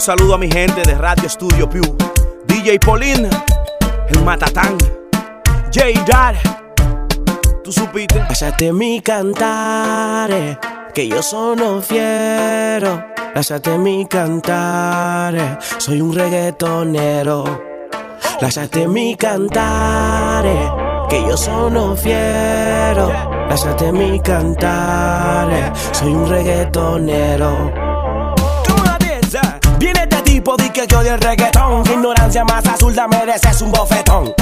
Un 0.00 0.06
saludo 0.06 0.34
a 0.36 0.38
mi 0.38 0.50
gente 0.50 0.80
de 0.80 0.94
Radio 0.94 1.28
Studio 1.28 1.68
Pew. 1.68 1.82
DJ 2.46 2.78
Pauline, 2.78 3.28
el 4.08 4.24
Matatán. 4.24 4.78
J 5.70 6.32
tú 7.62 7.70
supiste. 7.70 8.18
Pásate 8.20 8.72
mi 8.72 9.02
cantare, 9.02 10.58
que 10.94 11.06
yo 11.06 11.22
sono 11.22 11.82
fiero. 11.82 13.04
Pásate 13.34 13.76
mi 13.76 14.06
cantare, 14.06 15.58
soy 15.76 16.00
un 16.00 16.14
reggaetonero. 16.14 17.44
Lasciate 18.40 18.88
mi 18.88 19.14
cantare, 19.16 20.72
que 21.10 21.20
yo 21.28 21.36
sono 21.36 21.94
fiero. 21.94 23.12
Lasciate 23.50 23.92
mi 23.92 24.18
cantare, 24.20 25.70
soy 25.92 26.14
un 26.14 26.26
reggaetonero. 26.26 27.89
Tipo 30.40 30.56
que 30.56 30.96
odia 30.96 31.16
el 31.16 31.20
reggaetón. 31.20 31.82
Ignorancia 31.86 32.46
más 32.46 32.64
azul, 32.64 32.96
mereces 33.10 33.60
un 33.60 33.70
bofetón. 33.70 34.32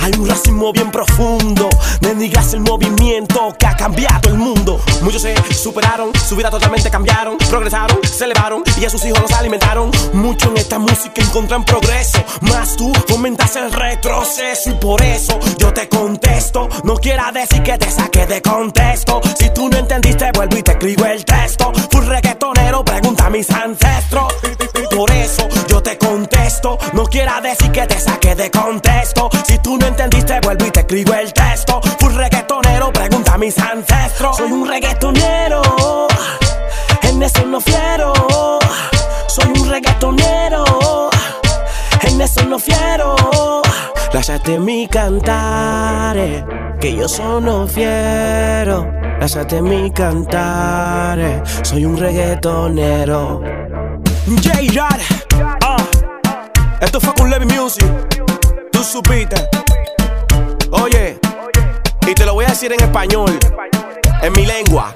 hay 0.00 0.12
un 0.18 0.26
racismo 0.26 0.72
bien 0.72 0.90
profundo. 0.90 1.68
Mendigas 2.00 2.54
el 2.54 2.60
movimiento 2.60 3.54
que 3.58 3.66
ha 3.66 3.76
cambiado 3.76 4.30
el 4.30 4.38
mundo. 4.38 4.80
Muchos 5.02 5.20
se 5.20 5.34
superaron, 5.52 6.10
su 6.14 6.36
vida 6.36 6.48
totalmente 6.48 6.90
cambiaron. 6.90 7.36
Progresaron, 7.36 7.98
se 8.02 8.24
elevaron 8.24 8.62
y 8.80 8.86
a 8.86 8.88
sus 8.88 9.04
hijos 9.04 9.20
los 9.20 9.32
alimentaron. 9.32 9.90
Muchos 10.14 10.48
en 10.52 10.56
esta 10.56 10.78
música 10.78 11.20
encuentran 11.20 11.64
progreso. 11.64 12.24
Más 12.40 12.74
tú 12.74 12.90
fomentas 13.06 13.54
el 13.56 13.70
retroceso. 13.70 14.70
Y 14.70 14.74
por 14.76 15.02
eso 15.02 15.38
yo 15.58 15.74
te 15.74 15.86
contesto. 15.86 16.70
No 16.84 16.94
quiera 16.94 17.30
decir 17.30 17.62
que 17.62 17.76
te 17.76 17.90
saque 17.90 18.26
de 18.26 18.40
contexto. 18.40 19.20
Si 19.38 19.50
tú 19.50 19.68
no 19.68 19.76
entendiste, 19.76 20.30
vuelvo 20.32 20.56
y 20.56 20.62
te 20.62 20.72
escribo 20.72 21.04
el 21.04 21.26
texto. 21.26 21.70
Full 21.90 22.06
reggaetonero, 22.06 22.82
pregunta 22.86 23.26
a 23.26 23.30
mis 23.30 23.50
ancestros. 23.50 24.32
Por 24.90 25.10
eso 25.10 25.41
yo 25.68 25.82
te 25.82 25.98
contesto. 25.98 26.78
No 26.92 27.04
quiera 27.04 27.40
decir 27.40 27.70
que 27.70 27.86
te 27.86 27.98
saque 27.98 28.34
de 28.34 28.50
contexto. 28.50 29.30
Si 29.46 29.58
tú 29.58 29.76
no 29.78 29.86
entendiste, 29.86 30.40
vuelvo 30.40 30.66
y 30.66 30.70
te 30.70 30.80
escribo 30.80 31.14
el 31.14 31.32
texto. 31.32 31.80
Full 31.98 32.14
reggaetonero, 32.14 32.92
pregunta 32.92 33.34
a 33.34 33.38
mis 33.38 33.58
ancestros. 33.58 34.36
Soy 34.36 34.52
un 34.52 34.68
reggaetonero. 34.68 35.62
En 37.02 37.22
eso 37.22 37.46
no 37.46 37.60
fiero. 37.60 38.12
Soy 39.26 39.48
un 39.58 39.68
reggaetonero. 39.70 41.10
En 42.02 42.20
eso 42.20 42.44
no 42.44 42.58
fiero. 42.58 43.62
Lasciate 44.12 44.58
mi 44.58 44.86
cantare. 44.88 46.44
Que 46.80 46.94
yo 46.94 47.08
sono 47.08 47.66
fiero. 47.66 48.90
Lasciate 49.20 49.62
mi 49.62 49.90
cantare. 49.90 51.42
Soy 51.62 51.84
un 51.84 51.96
reggaetonero. 51.96 53.40
J-Rad. 54.26 55.21
Esto 56.82 56.98
fue 56.98 57.14
con 57.14 57.30
Levy 57.30 57.46
Music. 57.46 57.86
Tú 58.72 58.82
supiste. 58.82 59.36
Oye, 60.72 61.16
y 62.08 62.12
te 62.12 62.26
lo 62.26 62.34
voy 62.34 62.44
a 62.44 62.48
decir 62.48 62.72
en 62.72 62.80
español, 62.80 63.38
en 64.20 64.32
mi 64.32 64.44
lengua. 64.44 64.92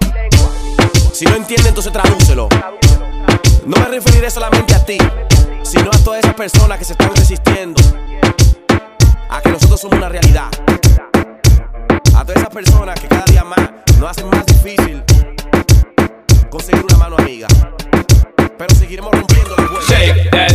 Si 1.13 1.25
no 1.27 1.37
entiendes, 1.37 1.69
entonces 1.69 1.93
tradúcelo. 1.93 2.49
No 3.65 3.77
me 3.77 3.85
referiré 3.85 4.29
solamente 4.31 4.75
a 4.75 4.85
ti, 4.85 4.99
sino 5.63 5.89
a 5.93 5.99
todas 5.99 6.25
esas 6.25 6.35
personas 6.35 6.77
que 6.77 6.85
se 6.85 6.93
están 6.95 7.15
resistiendo 7.15 7.81
a 9.31 9.41
que 9.41 9.51
nosotros 9.51 9.81
somos 9.81 9.97
una 9.97 10.09
realidad. 10.09 10.49
A 12.17 12.25
todas 12.25 12.37
esas 12.37 12.51
personas 12.51 12.99
que 12.99 13.07
cada 13.07 13.25
día 13.27 13.45
más 13.45 13.71
nos 14.01 14.11
hacen 14.11 14.29
más 14.29 14.45
difícil 14.45 15.05
conseguir 16.51 16.85
una 16.85 16.99
mano 16.99 17.17
amiga. 17.17 17.47
pero 18.59 18.75
seguiremos 18.75 19.13
rompiendo 19.13 19.57
miss. 19.57 20.46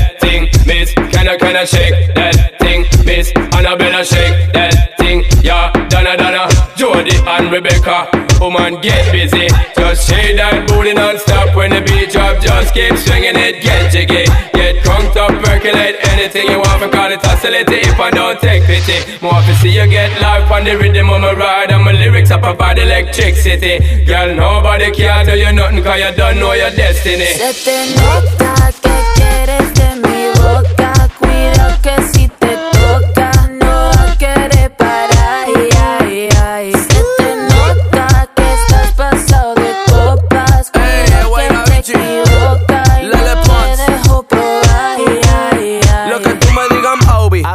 Can 1.22 1.30
I, 1.30 1.38
can 1.38 1.56
I 1.56 1.66
shake 1.66 2.16
that 2.18 2.58
thing, 2.58 2.82
miss? 3.06 3.30
Annabella, 3.54 4.02
shake 4.02 4.50
that 4.58 4.98
thing. 4.98 5.22
Yeah, 5.46 5.70
Donna, 5.86 6.18
Donna, 6.18 6.50
Jody 6.74 7.14
and 7.14 7.54
Rebecca. 7.54 8.10
Woman, 8.42 8.82
get 8.82 9.06
busy. 9.14 9.46
Just 9.78 10.10
shake 10.10 10.42
that 10.42 10.66
booty 10.66 10.98
non-stop 10.98 11.54
when 11.54 11.78
the 11.78 11.82
beat 11.86 12.10
drop. 12.10 12.42
Just 12.42 12.74
keep 12.74 12.98
swinging 12.98 13.38
it, 13.38 13.62
get 13.62 13.94
jiggy. 13.94 14.26
Get 14.58 14.82
crunked 14.82 15.14
up, 15.14 15.30
percolate 15.46 16.02
anything 16.10 16.50
you 16.50 16.58
want. 16.58 16.90
Call 16.90 17.14
it 17.14 17.22
oscillate 17.22 17.70
if 17.70 18.02
I 18.02 18.10
don't 18.10 18.42
take 18.42 18.66
pity. 18.66 18.98
More 19.22 19.46
to 19.46 19.54
see 19.62 19.78
you 19.78 19.86
get 19.86 20.10
life 20.26 20.50
on 20.50 20.66
the 20.66 20.74
rhythm 20.74 21.14
of 21.14 21.22
my 21.22 21.38
ride. 21.38 21.70
And 21.70 21.86
my 21.86 21.94
lyrics 21.94 22.32
up 22.32 22.50
about 22.50 22.82
electricity. 22.82 23.78
Girl, 24.10 24.34
nobody 24.34 24.90
can 24.90 25.30
do 25.30 25.38
you 25.38 25.54
nothing 25.54 25.86
cause 25.86 26.02
you 26.02 26.10
don't 26.18 26.42
know 26.42 26.58
your 26.58 26.74
destiny. 26.74 27.30
Te 27.62 27.94
nota 27.94 28.74
que 28.82 28.98
quieres 29.14 29.70
de 29.78 30.01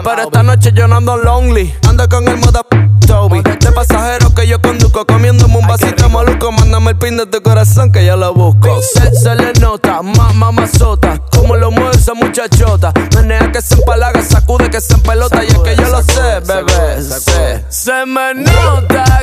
Pero 0.02 0.22
esta 0.22 0.42
noche 0.42 0.70
yo 0.72 0.86
no 0.86 0.96
ando 0.96 1.16
lonely. 1.16 1.74
Ando 1.88 2.08
con 2.08 2.28
el 2.28 2.36
moda 2.38 2.62
Toby. 3.06 3.42
De 3.42 3.72
pasajero 3.72 4.34
que 4.34 4.46
yo 4.46 4.60
conduzco, 4.60 5.04
comiéndome 5.04 5.58
un 5.58 5.66
vasito 5.66 6.08
maluco. 6.08 6.52
Mándame 6.52 6.92
el 6.92 6.96
pin 6.96 7.16
de 7.16 7.26
tu 7.26 7.42
corazón 7.42 7.90
que 7.90 8.04
yo 8.06 8.16
lo 8.16 8.32
busco. 8.32 8.80
Se, 8.82 9.12
se 9.14 9.34
le 9.34 9.52
nota, 9.60 10.02
más 10.02 10.34
mamazota. 10.34 11.18
Como 11.32 11.56
lo 11.56 11.70
mueve 11.70 11.85
esa 11.85 11.85
muchachota. 12.16 12.92
Menea 13.14 13.50
que 13.52 13.62
se 13.62 13.74
empalaga, 13.74 14.22
sacude 14.22 14.70
que 14.70 14.80
se 14.80 14.94
empelota. 14.94 15.44
Y 15.44 15.48
es 15.48 15.58
que 15.58 15.76
yo 15.76 15.88
lo 15.88 16.02
sé, 16.02 16.40
bebé. 16.44 17.02
Se, 17.02 17.64
se 17.68 18.06
me 18.06 18.34
nota 18.34 19.22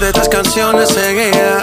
De 0.00 0.08
estas 0.08 0.28
canciones 0.28 0.90
seguía 0.90 1.58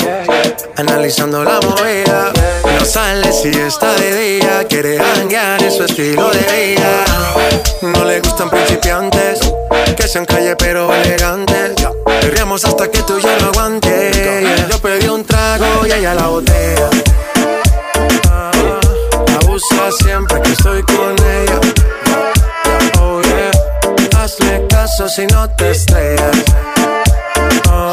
Analizando 0.77 1.43
la 1.43 1.59
movida. 1.61 2.33
No 2.79 2.83
sale 2.83 3.31
si 3.31 3.49
está 3.49 3.93
de 3.93 4.39
día 4.39 4.65
Quiere 4.67 4.99
hanguear 4.99 5.61
en 5.61 5.71
su 5.71 5.83
estilo 5.83 6.31
de 6.31 6.39
vida. 6.39 7.05
No 7.81 8.03
le 8.05 8.19
gustan 8.21 8.49
principiantes 8.49 9.39
Que 9.95 10.07
sean 10.07 10.25
calle 10.25 10.55
pero 10.55 10.91
elegantes. 10.93 11.73
Perreamos 12.21 12.65
hasta 12.65 12.89
que 12.89 13.03
tú 13.03 13.19
ya 13.19 13.37
no 13.39 13.49
aguantes 13.49 14.67
Yo 14.67 14.79
pedí 14.79 15.07
un 15.09 15.23
trago 15.23 15.85
y 15.85 15.91
ella 15.91 16.15
la 16.15 16.27
botella 16.27 16.89
Ah, 18.31 18.51
Abusa 19.41 19.91
siempre 20.03 20.41
que 20.41 20.51
estoy 20.53 20.81
con 20.83 21.15
ella. 21.19 21.59
Oh 22.99 23.21
yeah. 23.21 23.51
Hazle 24.19 24.65
caso 24.67 25.07
si 25.07 25.27
no 25.27 25.47
te 25.51 25.69
estrellas. 25.71 26.37
Oh, 27.69 27.92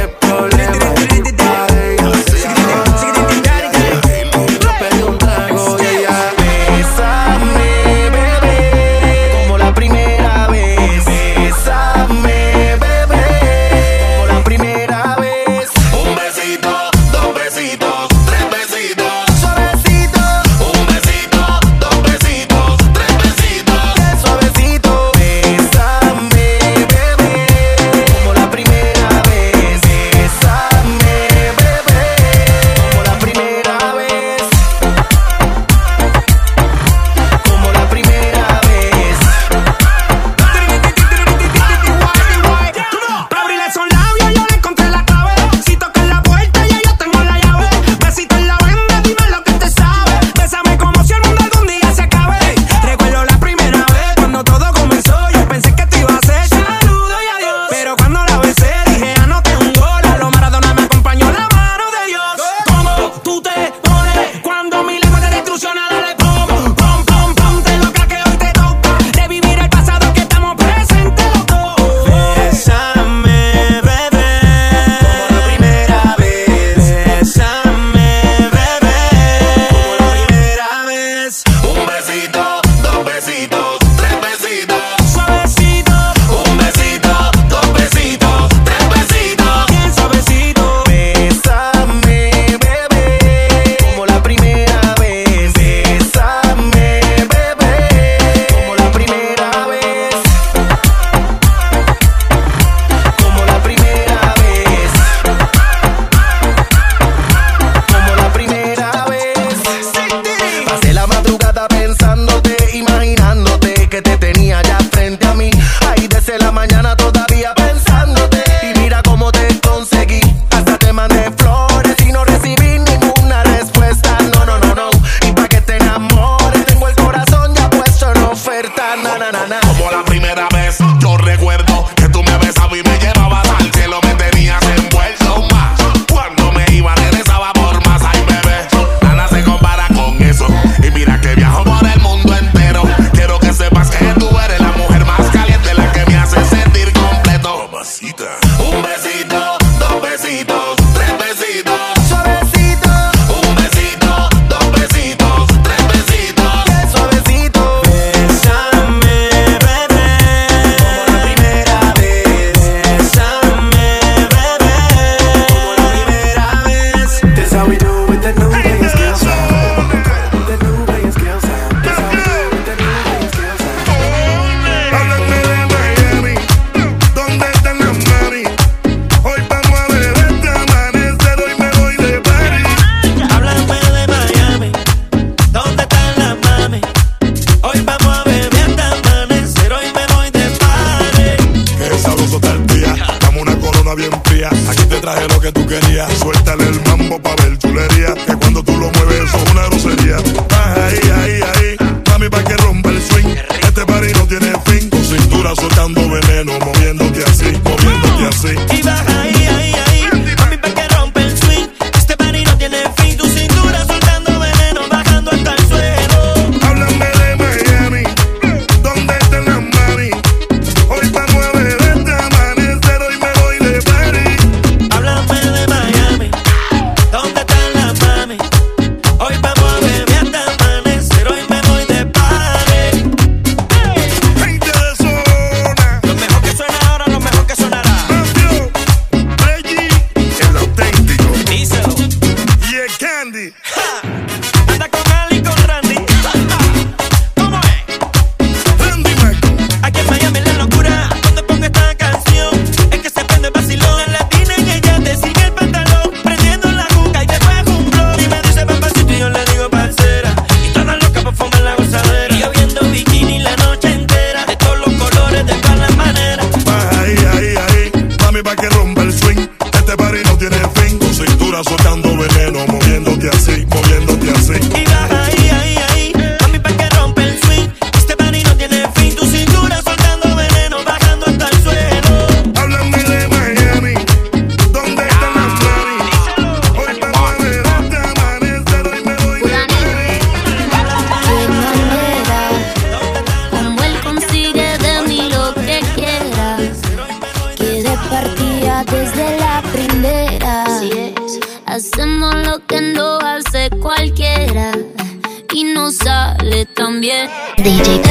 DJ 307.57 308.01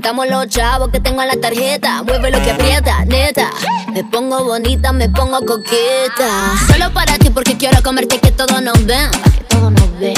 Polly. 0.00 0.30
los 0.30 0.48
chavos 0.48 0.88
que 0.88 1.00
tengo 1.00 1.22
en 1.22 1.28
la 1.28 1.36
tarjeta. 1.36 2.02
Mueve 2.02 2.30
lo 2.30 2.42
que 2.42 2.50
aprieta, 2.50 3.04
neta. 3.04 3.50
Me 3.92 4.04
pongo 4.04 4.44
bonita, 4.44 4.92
me 4.92 5.08
pongo 5.08 5.44
coqueta. 5.44 6.54
Solo 6.68 6.92
para 6.92 7.18
ti 7.18 7.30
porque 7.30 7.56
quiero 7.56 7.82
comerte 7.82 8.18
que 8.18 8.30
todo 8.30 8.60
nos 8.60 8.84
ven. 8.86 9.10
Que 9.10 9.44
todo 9.48 9.70
nos 9.70 9.98
ven. 9.98 10.14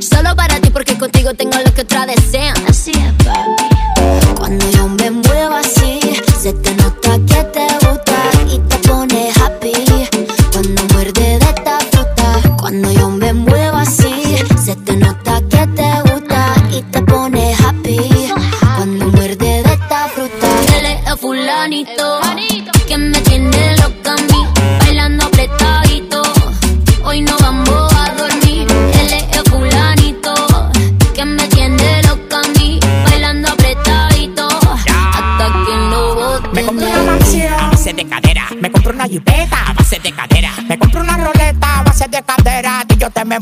Solo 0.00 0.34
para 0.36 0.60
ti 0.60 0.70
porque 0.70 0.96
contigo 0.98 1.34
tengo 1.34 1.58
lo 1.64 1.72
que 1.72 1.82
otra 1.82 2.06
desean. 2.06 2.56
Así 2.68 2.92
es, 2.92 3.24
papi. 3.24 4.34
Cuando 4.36 4.70
yo 4.70 4.88
me 4.88 5.10
muevo 5.10 5.54
así, 5.54 6.00
se 6.40 6.52
te 6.52 6.74
nota 6.74 7.18
que 7.26 7.44
te 7.44 7.81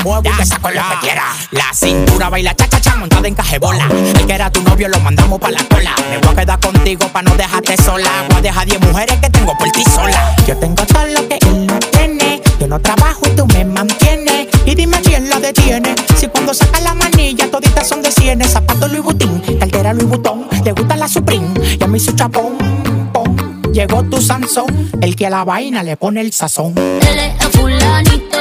muevo 0.03 0.23
y 0.25 0.37
te 0.37 0.47
saco 0.47 0.71
lo 0.71 0.81
que 0.81 0.97
quiera. 1.01 1.25
La 1.53 1.73
cintura 1.75 2.29
baila 2.29 2.55
cha 2.55 2.69
cha 2.69 2.81
cha 2.81 2.97
montada 2.97 3.29
en 3.29 3.35
cajebola. 3.35 3.87
El 3.91 4.27
que 4.27 4.33
era 4.33 4.51
tu 4.51 4.63
novio 4.63 4.89
lo 4.89 5.01
mandamos 5.01 5.39
pa' 5.39 5.51
la 5.51 5.65
cola. 5.65 5.95
Me 6.11 6.19
voy 6.19 6.33
a 6.33 6.37
quedar 6.37 6.61
contigo 6.61 7.09
pa' 7.13 7.23
no 7.23 7.35
dejarte 7.37 7.77
sola. 7.77 8.11
Voy 8.29 8.39
a 8.39 8.43
dejar 8.43 8.67
10 8.67 8.81
mujeres 8.81 9.19
que 9.21 9.31
tengo 9.31 9.57
por 9.59 9.71
ti 9.71 9.83
sola. 9.85 10.35
Yo 10.47 10.57
tengo 10.57 10.85
todo 10.87 11.07
lo 11.07 11.29
que 11.29 11.39
él 11.41 11.67
no 11.67 11.79
tiene. 11.79 12.43
Yo 12.59 12.67
no 12.67 12.81
trabajo 12.81 13.21
y 13.27 13.31
tú 13.31 13.47
me 13.47 13.65
mantienes. 13.65 14.49
Y 14.65 14.75
dime 14.75 15.01
quién 15.03 15.29
la 15.29 15.41
detiene. 15.41 15.95
Si 16.17 16.29
cuando 16.29 16.55
saca 16.55 16.81
la 16.81 16.95
manilla 16.95 17.51
toditas 17.51 17.89
son 17.89 18.03
de 18.03 18.13
cienes. 18.13 18.51
Zapatos 18.51 18.91
Louis 18.91 19.03
Vuitton, 19.03 19.43
cartera 19.59 19.93
Louis 19.93 20.09
Vuitton. 20.09 20.47
Le 20.65 20.73
gusta 20.73 20.97
la 20.97 21.09
Supreme 21.09 21.49
y 21.79 21.83
a 21.83 21.87
mí 21.87 21.99
su 21.99 22.13
chapón. 22.13 22.59
Llegó 23.73 24.03
tu 24.03 24.21
Sansón, 24.21 24.91
el 25.01 25.15
que 25.15 25.27
a 25.27 25.31
la 25.31 25.45
vaina 25.45 25.85
le 25.85 25.97
pone 25.97 26.21
el 26.21 26.33
sazón. 26.33 26.75
Él 26.77 27.19
es 27.19 27.49
fulanito, 27.57 28.39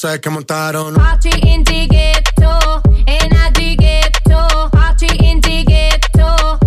sé 0.00 0.18
que 0.18 0.30
montaron. 0.30 0.94
Party 0.94 1.28
in 1.42 1.62
the 1.62 1.86
ghetto, 1.86 2.80
the 3.52 3.76
ghetto. 3.76 4.70
Party 4.70 5.06
in 5.28 5.40
the 5.42 5.62
ghetto, 5.64 6.58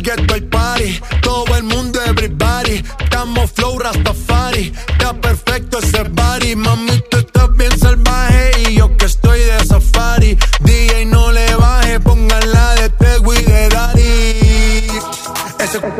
the 0.00 0.34
el 0.34 0.44
party. 0.48 1.00
Todo 1.22 1.54
el 1.56 1.62
mundo, 1.62 2.00
everybody. 2.04 2.82
Estamos 2.98 3.52
flow 3.52 3.78
Rastafari. 3.78 4.72
Está 4.88 5.12
perfecto 5.14 5.78
ese 5.78 6.02
body. 6.02 6.56
Mami, 6.56 7.00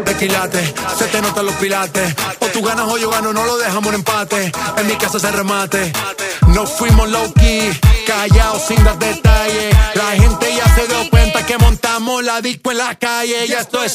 de 0.05 0.17
quilate. 0.17 0.75
Se 0.99 1.07
te 1.07 1.21
notan 1.21 1.47
los 1.47 1.55
pilates. 1.57 2.14
O 2.40 2.47
tú 2.47 2.62
ganas 2.62 2.87
o 2.88 2.99
yo 2.99 3.11
gano. 3.11 3.33
No 3.33 3.45
lo 3.45 3.57
dejamos 3.59 3.88
en 3.88 3.95
empate. 3.97 4.52
En 4.76 4.87
mi 4.87 4.95
casa 4.97 5.19
se 5.19 5.31
remate. 5.31 5.93
No 6.49 6.67
fuimos 6.67 7.09
low 7.09 7.33
key. 7.35 7.71
Callados 8.07 8.62
sin 8.67 8.83
dar 8.85 8.99
detalles. 8.99 9.76
La 9.95 10.11
gente 10.12 10.55
ya 10.55 10.75
se 10.75 10.87
dio 10.87 11.11
cuenta 11.11 11.45
que 11.45 11.59
montamos 11.59 12.23
la 12.25 12.40
disco 12.40 12.71
en 12.71 12.78
la 12.78 12.95
calle. 12.95 13.47
Y 13.47 13.52
esto 13.52 13.83
es. 13.83 13.95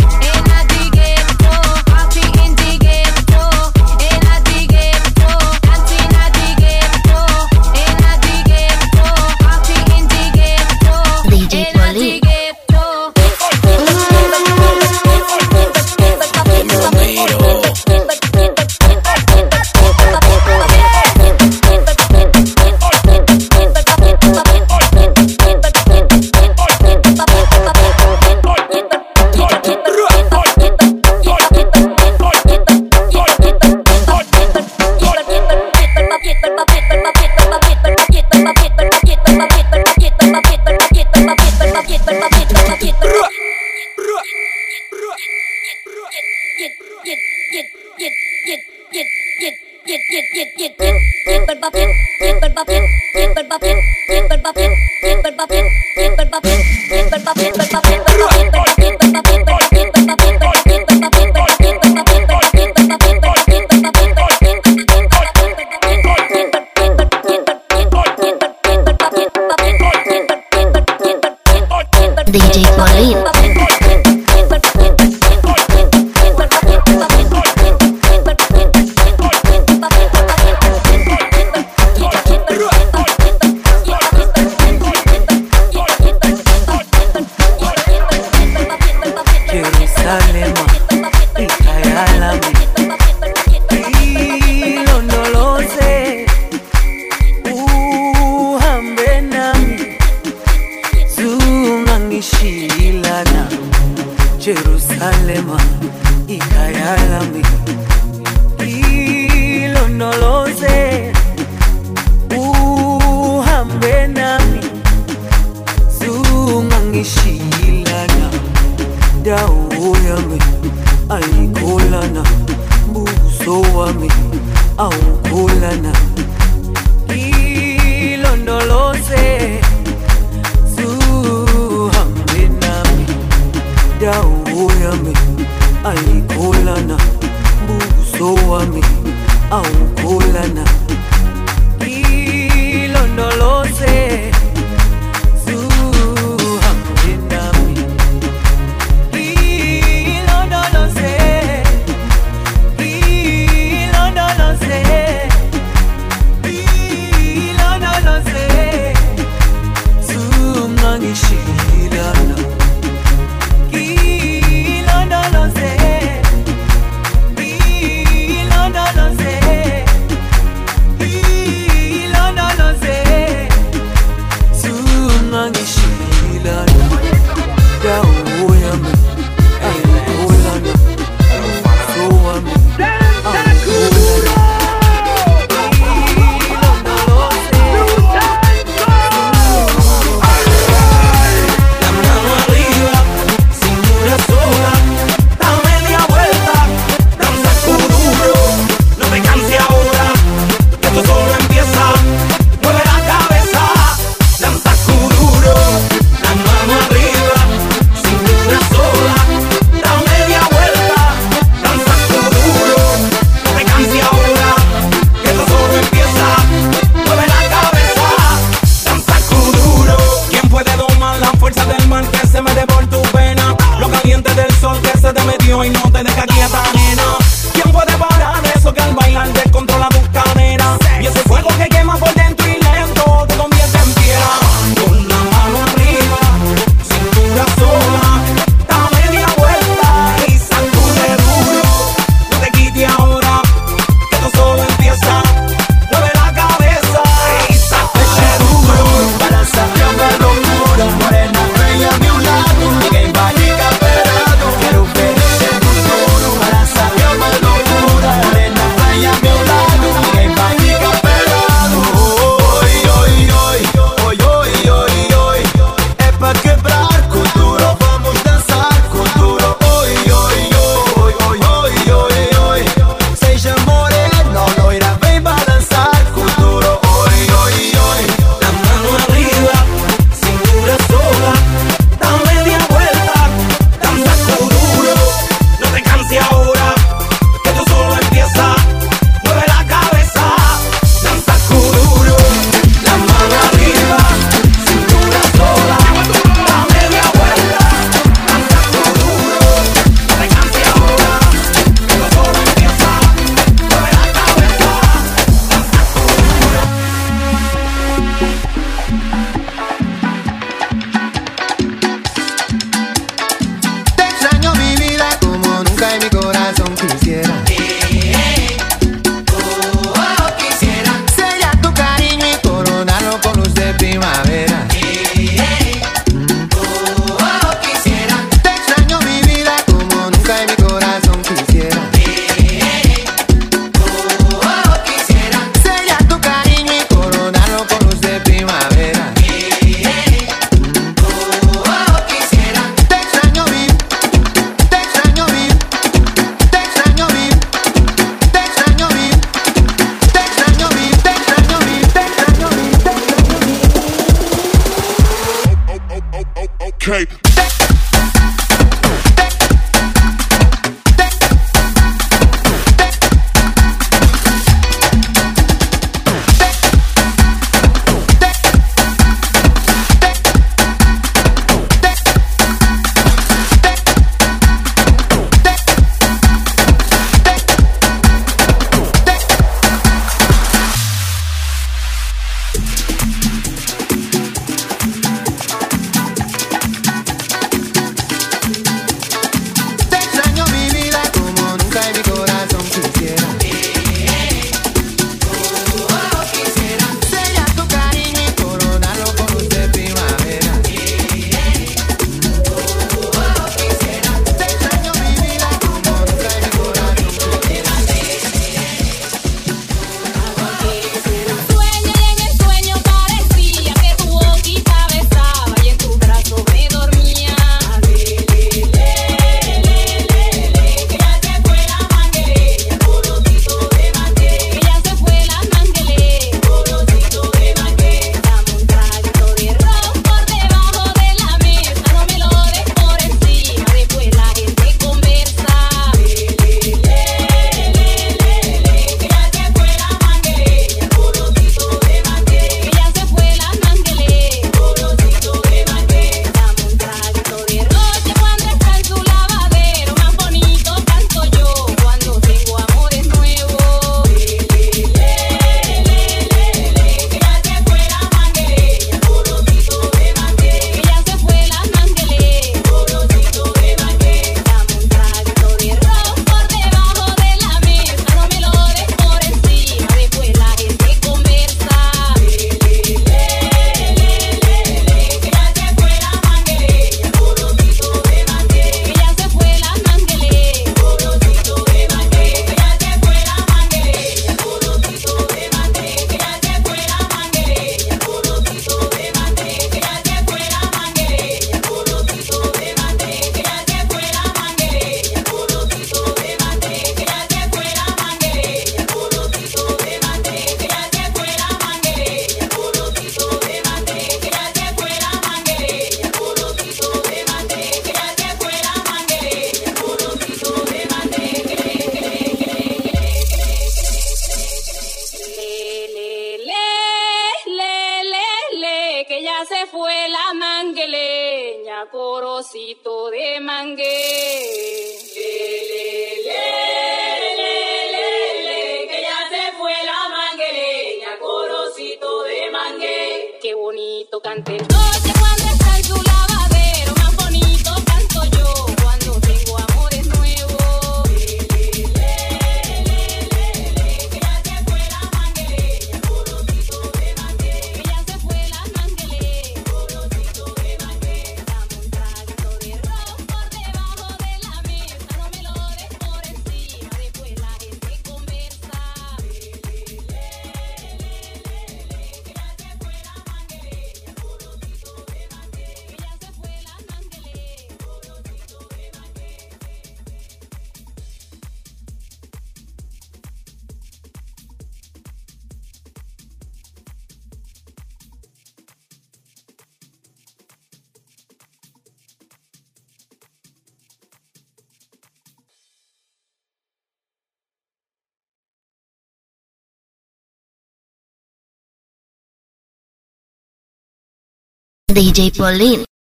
DJ 594.93 595.31
Pauline. 595.31 595.90